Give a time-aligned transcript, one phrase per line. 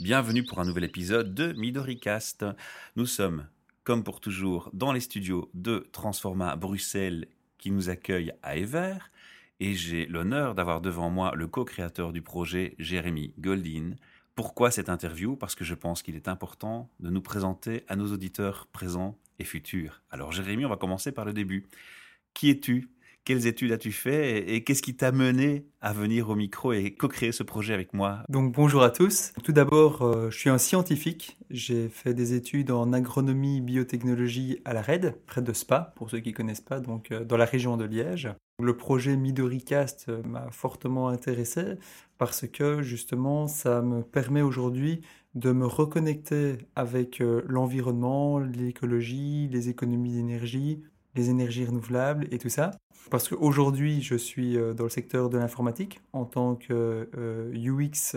[0.00, 2.46] Bienvenue pour un nouvel épisode de MidoriCast.
[2.94, 3.48] Nous sommes,
[3.82, 7.26] comme pour toujours, dans les studios de Transforma Bruxelles
[7.58, 8.94] qui nous accueille à Ever.
[9.58, 13.96] Et j'ai l'honneur d'avoir devant moi le co-créateur du projet, Jérémy Goldin.
[14.36, 15.34] Pourquoi cette interview?
[15.34, 19.44] Parce que je pense qu'il est important de nous présenter à nos auditeurs présents et
[19.44, 20.00] futurs.
[20.12, 21.66] Alors Jérémy, on va commencer par le début.
[22.34, 22.88] Qui es-tu?
[23.28, 27.30] Quelles études as-tu fait et, qu'est-ce qui t'a mené à venir au micro et co-créer
[27.30, 28.22] ce projet avec moi?
[28.30, 29.34] Donc bonjour à tous.
[29.44, 31.36] Tout d'abord, euh, je suis un scientifique.
[31.50, 36.20] J'ai fait des études en agronomie biotechnologie à la RED, près de Spa, pour ceux
[36.20, 38.30] qui connaissent pas, donc euh, dans la région de Liège.
[38.62, 41.74] Le projet MidoriCast euh, m'a fortement intéressé
[42.16, 45.02] parce que justement, ça me permet aujourd'hui
[45.34, 50.82] de me reconnecter avec l'environnement, l'écologie, les économies d'énergie,
[51.18, 52.70] les énergies renouvelables et tout ça.
[53.10, 58.16] Parce qu'aujourd'hui, je suis euh, dans le secteur de l'informatique en tant que euh, UX,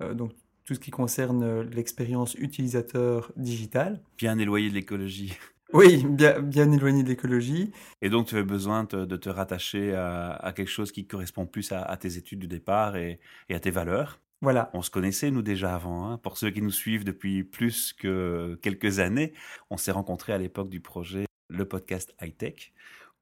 [0.00, 0.32] euh, donc
[0.64, 4.00] tout ce qui concerne l'expérience utilisateur digital.
[4.18, 5.32] Bien éloigné de l'écologie.
[5.74, 7.72] Oui, bien, bien éloigné de l'écologie.
[8.02, 11.96] Et donc, tu avais besoin de te rattacher à, quelque chose qui correspond plus à,
[11.96, 13.20] tes études du départ et,
[13.50, 14.20] à tes valeurs.
[14.42, 14.68] Voilà.
[14.74, 16.10] On se connaissait, nous, déjà avant.
[16.10, 16.18] Hein.
[16.18, 19.32] Pour ceux qui nous suivent depuis plus que quelques années,
[19.70, 22.72] on s'est rencontrés à l'époque du projet Le Podcast High Tech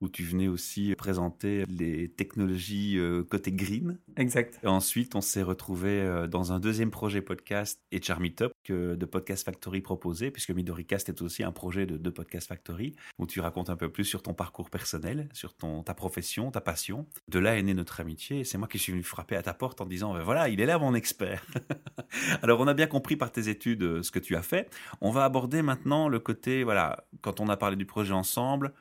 [0.01, 3.99] où tu venais aussi présenter les technologies euh, côté green.
[4.17, 4.59] Exact.
[4.63, 9.07] Et ensuite, on s'est retrouvé euh, dans un deuxième projet podcast et Meetup que de
[9.07, 13.41] Podcast Factory proposé, puisque MidoriCast est aussi un projet de, de, Podcast Factory, où tu
[13.41, 17.07] racontes un peu plus sur ton parcours personnel, sur ton, ta profession, ta passion.
[17.29, 19.55] De là est née notre amitié, et c'est moi qui suis venu frapper à ta
[19.55, 21.45] porte en disant, ben voilà, il est là mon expert.
[22.43, 24.69] Alors, on a bien compris par tes études euh, ce que tu as fait.
[25.01, 28.73] On va aborder maintenant le côté, voilà, quand on a parlé du projet ensemble,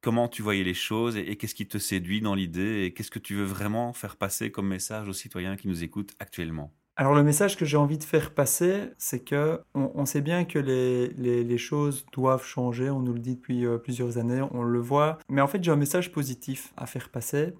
[0.00, 3.18] comment tu voyais les choses et, qu'est-ce qui te séduit dans l'idée et qu'est-ce que
[3.18, 6.72] tu veux vraiment faire passer comme message aux citoyens qui nous écoutent actuellement?
[6.96, 10.58] Alors le message que j'ai envie de faire passer, c'est que on, sait bien que
[10.58, 14.78] les, les, choses doivent changer, on nous le dit depuis euh, plusieurs années, on le
[14.80, 17.54] voit, mais en fait j'ai un message positif à faire passer,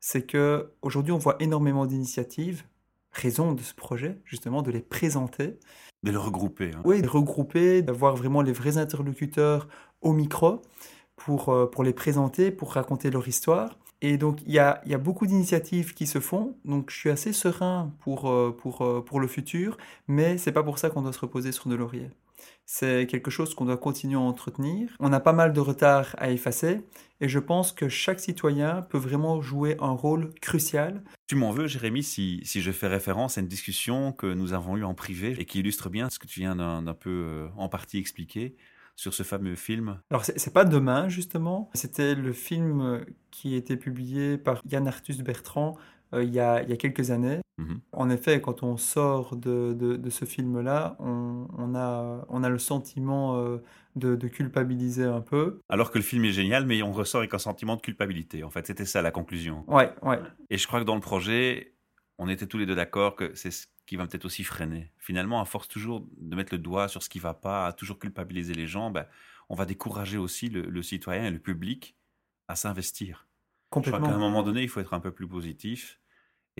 [0.00, 2.64] c'est que aujourd'hui on voit énormément d'initiatives,
[3.12, 5.58] raison de ce projet justement de les présenter,
[6.02, 6.72] de les regrouper.
[6.74, 6.82] Hein.
[6.84, 9.68] Oui, de regrouper, d'avoir vraiment les vrais interlocuteurs
[10.00, 10.62] au micro
[11.24, 13.78] pour, euh, pour les présenter, pour raconter leur histoire.
[14.02, 16.56] Et donc, il y a, beaucoup d'initiatives qui se font.
[16.64, 19.76] Donc, je suis assez serein pour, euh, euh, le futur,
[20.08, 22.10] mais c'est pas pour ça qu'on doit se reposer sur de lauriers.
[22.64, 24.96] C'est quelque chose qu'on doit continuer à entretenir.
[25.00, 26.80] On a pas mal de retard à effacer
[27.20, 31.02] et je pense que chaque citoyen peut vraiment jouer un rôle crucial.
[31.26, 34.84] Tu m'en veux, Jérémy, si, je fais référence à une discussion que nous avons eue
[34.84, 38.56] en privé et qui illustre bien ce que tu viens d'un peu en partie expliquer
[39.00, 41.70] sur ce fameux film Alors, c'est pas demain, justement.
[41.72, 45.78] C'était le film qui a été publié par Yann Arthus Bertrand
[46.12, 47.40] euh, il, y a, il, y a, quelques années.
[47.56, 47.80] Mhm.
[47.92, 52.58] En effet, quand on sort de, de, ce film-là, on, on, a, on a le
[52.58, 53.62] sentiment euh,
[53.96, 55.60] de, de, culpabiliser un peu.
[55.70, 58.44] Alors que le film est génial, mais on ressort avec un sentiment de culpabilité.
[58.44, 59.64] En fait, c'était ça la conclusion.
[59.66, 60.18] Ouais, ouais.
[60.50, 61.74] Et je crois que dans le projet,
[62.18, 64.92] on était tous les deux d'accord que c'est ce qui va peut-être aussi freiner.
[64.98, 67.98] Finalement, à force toujours de mettre le doigt sur ce qui va pas, à toujours
[67.98, 69.04] culpabiliser les gens, ben,
[69.48, 71.96] on va décourager aussi le, citoyen et le public
[72.46, 73.26] à s'investir.
[73.68, 73.98] Complètement.
[73.98, 75.99] Je crois qu'à un moment donné, il faut être un peu plus positif.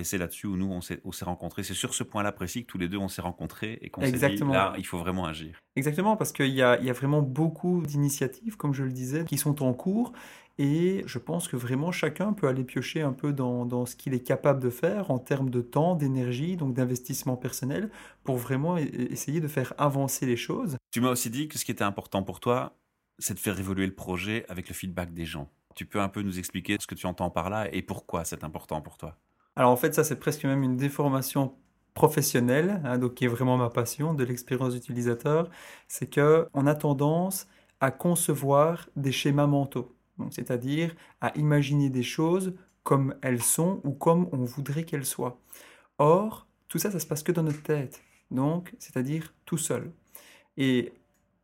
[0.00, 1.62] Et c'est là-dessus où nous, on s'est rencontrés.
[1.62, 4.12] C'est sur ce point-là précis que tous les deux, on s'est rencontrés et qu'on s'est
[4.12, 5.60] dit, là, il faut vraiment agir.
[5.76, 9.36] Exactement, parce qu'il y a, y a vraiment beaucoup d'initiatives, comme je le disais, qui
[9.36, 10.12] sont en cours.
[10.56, 14.14] Et je pense que vraiment chacun peut aller piocher un peu dans, dans ce qu'il
[14.14, 17.90] est capable de faire en termes de temps, d'énergie, donc d'investissement personnel,
[18.24, 20.76] pour vraiment e-, e-, essayer de faire avancer les choses.
[20.92, 22.76] Tu m'as aussi dit que ce qui était important pour toi,
[23.18, 25.50] c'est de faire évoluer le projet avec le feedback des gens.
[25.74, 28.44] Tu peux un peu nous expliquer ce que tu entends par là et pourquoi c'est
[28.44, 29.16] important pour toi?
[29.60, 31.54] Alors en fait, ça c'est presque même une déformation
[31.92, 35.50] professionnelle, hein, qui est vraiment ma passion de l'expérience utilisateur,
[35.86, 37.46] c'est que on a tendance
[37.80, 39.94] à concevoir des schémas mentaux
[40.30, 45.38] c'est-à-dire à imaginer des choses comme elles sont ou comme on voudrait qu'elles soient.
[45.98, 49.92] Or, tout ça, ça se passe que dans notre tête, donc, c'est-à-dire tout seul.
[50.56, 50.94] Et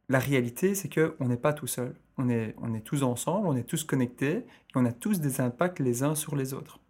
[0.08, 1.94] la réalité, c'est qu'on n'est pas tout seul.
[2.16, 4.44] On est, on est tous ensemble, on est tous connectés, et
[4.76, 6.80] on a tous des impacts les uns sur les autres.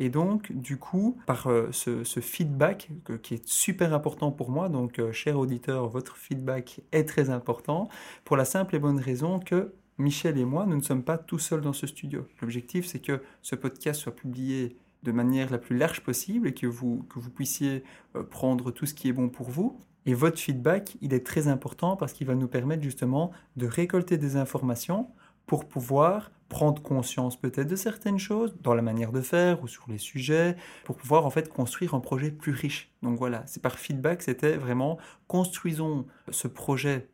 [0.00, 2.88] Et donc, du coup, par euh, ce, feedback
[3.22, 7.90] qui est super important pour moi, donc, euh, cher auditeur, votre feedback est très important,
[8.24, 11.38] pour la simple et bonne raison que Michel et moi, nous ne sommes pas tout
[11.38, 12.26] seuls dans ce studio.
[12.40, 16.66] L'objectif, c'est que ce podcast soit publié de manière la plus large possible et que
[16.66, 17.84] vous, que vous puissiez
[18.16, 19.82] euh, prendre tout ce qui est bon pour vous.
[20.06, 24.16] Et votre feedback, il est très important parce qu'il va nous permettre justement de récolter
[24.16, 25.08] des informations
[25.44, 29.84] pour pouvoir prendre conscience peut-être de certaines choses dans la manière de faire ou sur
[29.88, 32.90] les sujets pour pouvoir en fait construire un projet plus riche.
[33.02, 34.98] Donc voilà, c'est par feedback, c'était vraiment
[35.28, 37.08] construisons ce projet,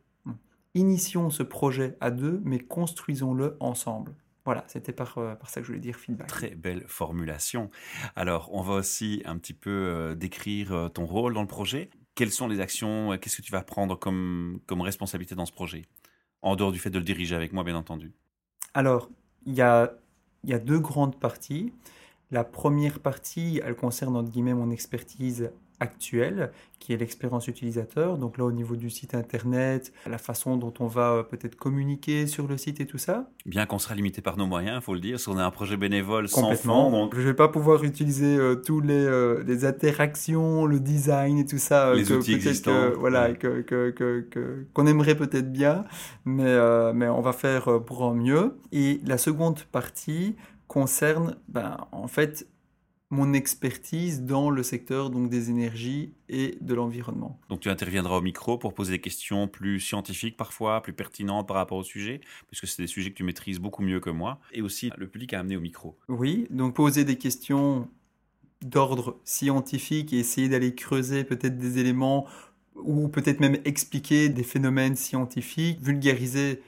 [0.73, 4.13] initions ce projet à deux, mais construisons-le ensemble.
[4.43, 6.27] Voilà, c'était par, euh, par ça que je voulais dire feedback.
[6.27, 7.69] Très belle formulation.
[8.15, 11.89] Alors, on va aussi un petit peu euh, décrire euh, ton rôle dans le projet.
[12.15, 15.83] Quelles sont les actions Qu'est-ce que tu vas prendre comme, comme responsabilité dans ce projet?
[16.41, 18.13] En dehors du fait de le diriger avec moi, bien entendu.
[18.73, 19.09] Alors,
[19.47, 19.89] il y a,
[20.43, 21.73] deux grandes parties.
[22.29, 25.49] La première partie, elle concerne entre guillemets mon expertise
[25.79, 28.17] actuelle, qui est l'expérience utilisateur.
[28.17, 32.27] Donc là, au niveau du site internet, la façon dont on va euh, peut-être communiquer
[32.27, 33.29] sur le site et tout ça.
[33.45, 35.19] Bien qu'on sera limité par nos moyens, il faut le dire.
[35.19, 37.15] Si on a un projet bénévole sans fond, donc...
[37.15, 41.45] je ne vais pas pouvoir utiliser euh, tous les, euh, les, interactions, le design et
[41.45, 41.93] tout ça.
[41.93, 42.91] les outils existants.
[42.97, 45.83] voilà, que, que, qu'on aimerait peut-être bien,
[46.25, 46.57] mais,
[46.93, 48.57] mais on va faire pour en mieux.
[48.71, 50.35] Et la seconde partie
[50.67, 52.47] concerne, ben, en fait,
[53.09, 57.39] mon expertise dans le secteur donc des énergies et de l'environnement.
[57.49, 61.55] Donc tu interviendras au micro pour poser des questions plus scientifiques parfois, plus pertinentes par
[61.55, 64.61] rapport au sujet, puisque c'est des sujets que tu maîtrises beaucoup mieux que moi, et
[64.61, 65.97] aussi le public à amener au micro.
[66.09, 67.87] Oui, donc poser des questions
[68.61, 72.27] d'ordre scientifique et essayer d'aller creuser peut-être des éléments
[72.75, 76.61] ou peut-être même expliquer des phénomènes scientifiques, vulgariser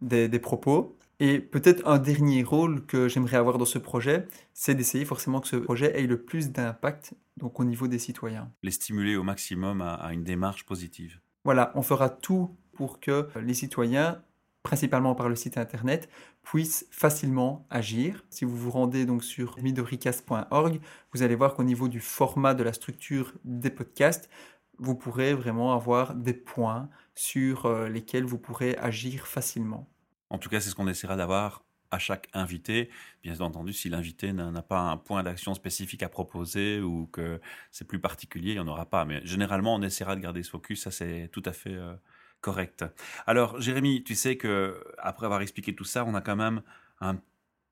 [0.00, 0.96] des, des propos.
[1.22, 5.48] Et peut-être un dernier rôle que j'aimerais avoir dans ce projet, c'est d'essayer forcément que
[5.48, 8.50] ce projet ait le plus d'impact donc au niveau des citoyens.
[8.62, 11.20] Les stimuler au maximum à, une démarche positive.
[11.44, 14.22] Voilà, on fera tout pour que les citoyens,
[14.62, 16.08] principalement par le site internet,
[16.42, 18.24] puissent facilement agir.
[18.30, 20.80] Si vous vous rendez donc sur midoricast.org,
[21.12, 24.30] vous allez voir qu'au niveau du format de la structure des podcasts,
[24.78, 29.89] vous pourrez vraiment avoir des points sur euh, lesquels vous pourrez agir facilement.
[30.30, 32.90] En tout cas, c'est ce qu'on essaiera d'avoir à chaque invité.
[33.22, 37.40] Bien entendu, si l'invité n'a pas un point d'action spécifique à proposer ou que
[37.70, 39.04] c'est plus particulier, il n'y en aura pas.
[39.04, 40.82] Mais généralement, on essaiera de garder ce focus.
[40.82, 41.94] Ça, c'est tout à fait euh,
[42.40, 42.84] correct.
[43.26, 46.62] Alors, Jérémy, tu sais que après avoir expliqué tout ça, on a quand même
[47.00, 47.20] un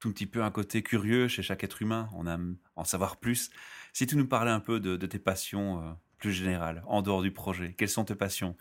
[0.01, 2.09] tout petit peu un côté curieux chez chaque être humain.
[2.15, 3.51] On aime en savoir plus.
[3.93, 7.31] Si tu nous parlais un peu de, tes passions euh, plus générales, en dehors du
[7.31, 8.57] projet, quelles sont tes passions?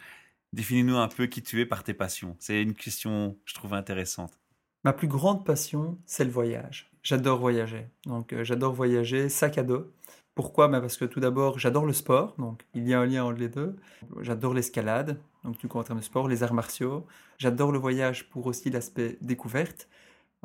[0.53, 2.35] Définis-nous un peu qui tu es par tes passions.
[2.39, 4.39] C'est une question, je trouve, intéressante.
[4.83, 6.89] Ma plus grande passion, c'est le voyage.
[7.03, 7.87] J'adore voyager.
[8.05, 9.91] Donc, euh, j'adore voyager sac à dos.
[10.35, 10.67] Pourquoi?
[10.67, 12.35] Ben, Parce que tout d'abord, j'adore le sport.
[12.37, 13.75] Donc, il y a un lien entre les deux.
[14.21, 15.19] J'adore l'escalade.
[15.43, 17.05] Donc, du coup, en termes de sport, les arts martiaux.
[17.37, 19.89] J'adore le voyage pour aussi l'aspect découverte.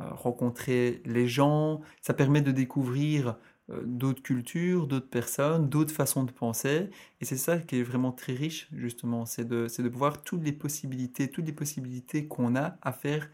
[0.00, 1.82] Euh, rencontrer les gens.
[2.00, 3.36] Ça permet de découvrir
[3.68, 6.90] d'autres cultures, d'autres personnes, d'autres façons de penser.
[7.20, 10.52] Et c'est ça qui est vraiment très riche, justement, c'est de, de voir toutes les
[10.52, 13.30] possibilités, toutes les possibilités qu'on a à faire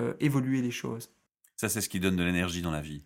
[0.00, 1.10] euh, évoluer les choses.
[1.56, 3.04] Ça, c'est ce qui donne de l'énergie dans la vie.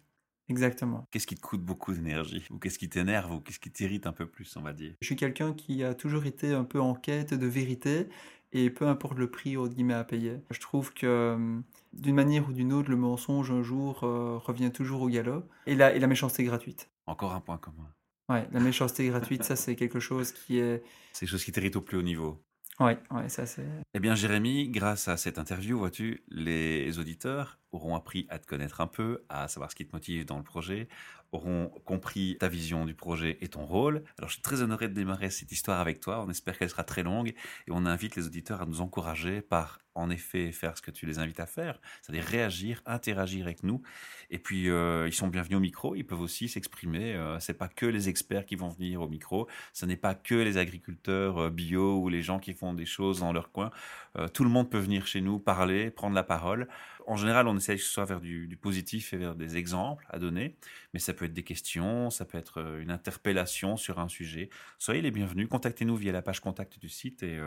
[0.48, 1.06] Exactement.
[1.10, 2.44] Qu'est-ce qui te coûte beaucoup d'énergie?
[2.50, 3.32] Ou qu'est-ce qui t'énerve?
[3.32, 4.94] Ou qu'est-ce qui t'irrite un peu plus, on va dire?
[5.00, 8.08] Je suis quelqu'un qui a toujours été un peu en quête de vérité
[8.52, 10.40] et peu importe le prix au guillemets à payer.
[10.50, 11.62] Je trouve que hum,
[11.93, 15.75] d'une manière ou d'une autre, le mensonge un jour euh, revient toujours au galop et
[15.75, 16.90] la, et la méchanceté gratuite.
[17.06, 17.88] Encore un point commun.
[18.28, 20.82] Ouais, la méchanceté gratuite, ça c'est quelque chose qui est.
[21.12, 22.43] C'est quelque chose qui t'irrite au plus haut niveau.
[22.81, 23.66] Ouais, ouais, ça c'est.
[23.93, 28.81] Eh bien, Jérémy, grâce à cette interview, vois-tu, les auditeurs auront appris à te connaître
[28.81, 30.88] un peu, à savoir ce qui te motive dans le projet,
[31.32, 34.05] auront compris ta vision du projet et ton rôle.
[34.19, 36.22] Alors, je suis très honoré de démarrer cette histoire avec toi.
[36.24, 39.81] On espère qu'elle sera très longue et on invite les auditeurs à nous encourager par
[39.94, 43.82] en effet faire ce que tu les invites à faire, c'est-à-dire réagir, interagir avec nous.
[44.31, 47.15] Et puis euh, ils sont bienvenus au micro, ils peuvent aussi s'exprimer.
[47.15, 50.34] Euh, c'est pas que les experts qui vont venir au micro, ce n'est pas que
[50.34, 53.70] les agriculteurs euh, bio ou les gens qui font des choses dans leur coin.
[54.17, 56.69] Euh, tout le monde peut venir chez nous, parler, prendre la parole.
[57.06, 60.20] En général, on essaie que ce soit vers du, positif et vers des exemples à
[60.20, 60.56] donner,
[60.94, 64.51] mais ça peut être des questions, ça peut être une interpellation sur un sujet.
[64.79, 67.41] Soyez les bienvenus, contactez-nous via la page contact du site et,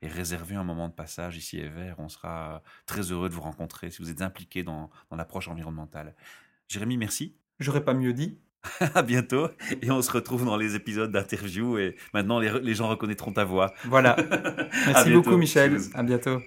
[0.00, 3.40] et réservez un moment de passage ici et vers on sera très heureux de vous
[3.40, 6.14] rencontrer si vous êtes impliqué dans, l'approche environnementale.
[6.68, 7.36] Jérémy, merci.
[7.60, 8.38] J'aurais pas mieux dit.
[8.94, 9.48] à bientôt
[9.82, 13.74] et on se retrouve dans les épisodes d'interview et maintenant les, gens reconnaîtront ta voix.
[13.86, 14.14] Voilà.
[14.86, 15.78] Merci beaucoup Michel.
[15.94, 16.40] À bientôt.